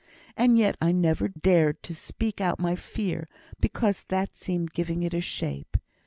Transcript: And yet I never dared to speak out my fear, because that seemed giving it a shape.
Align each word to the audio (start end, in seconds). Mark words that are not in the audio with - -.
And 0.35 0.57
yet 0.57 0.77
I 0.81 0.91
never 0.91 1.27
dared 1.27 1.83
to 1.83 1.93
speak 1.93 2.41
out 2.41 2.57
my 2.59 2.75
fear, 2.75 3.29
because 3.59 4.03
that 4.05 4.35
seemed 4.35 4.73
giving 4.73 5.03
it 5.03 5.13
a 5.13 5.21
shape. 5.21 5.77